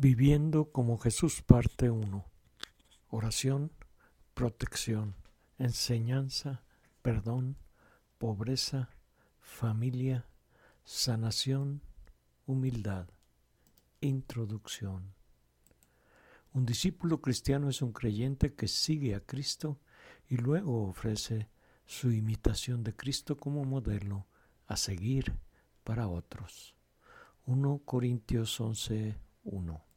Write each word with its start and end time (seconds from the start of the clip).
Viviendo 0.00 0.70
como 0.70 0.96
Jesús 0.96 1.42
parte 1.42 1.90
1. 1.90 2.24
Oración, 3.08 3.72
protección, 4.32 5.16
enseñanza, 5.58 6.62
perdón, 7.02 7.56
pobreza, 8.16 8.90
familia, 9.40 10.24
sanación, 10.84 11.82
humildad. 12.46 13.08
Introducción. 14.00 15.14
Un 16.52 16.64
discípulo 16.64 17.20
cristiano 17.20 17.68
es 17.68 17.82
un 17.82 17.92
creyente 17.92 18.54
que 18.54 18.68
sigue 18.68 19.16
a 19.16 19.26
Cristo 19.26 19.80
y 20.28 20.36
luego 20.36 20.84
ofrece 20.84 21.48
su 21.86 22.12
imitación 22.12 22.84
de 22.84 22.94
Cristo 22.94 23.36
como 23.36 23.64
modelo 23.64 24.28
a 24.68 24.76
seguir 24.76 25.40
para 25.82 26.06
otros. 26.06 26.76
1 27.46 27.82
Corintios 27.84 28.60
11, 28.60 29.18
1. 29.42 29.87